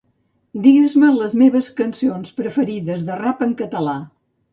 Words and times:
Digues-me 0.67 1.09
les 1.17 1.35
meves 1.41 1.69
cançons 1.79 2.31
preferides 2.39 3.05
de 3.11 3.19
rap 3.21 3.45
en 3.49 3.53
català. 3.61 3.95